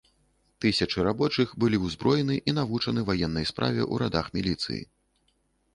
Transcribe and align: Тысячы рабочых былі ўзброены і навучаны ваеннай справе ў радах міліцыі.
Тысячы 0.63 1.03
рабочых 1.07 1.53
былі 1.63 1.77
ўзброены 1.85 2.39
і 2.49 2.57
навучаны 2.59 3.05
ваеннай 3.11 3.45
справе 3.53 3.81
ў 3.93 4.05
радах 4.07 4.25
міліцыі. 4.41 4.81